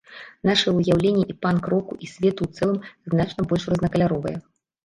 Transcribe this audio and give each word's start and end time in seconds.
Нашае 0.49 0.71
ўяўленне 0.77 1.25
і 1.33 1.35
панк-року, 1.45 1.99
і 2.05 2.09
свету 2.13 2.41
ў 2.47 2.57
цэлым, 2.57 2.81
значна 3.15 3.41
больш 3.53 3.63
рознакаляровае. 3.75 4.35